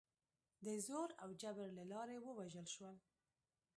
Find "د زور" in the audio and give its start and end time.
0.65-1.09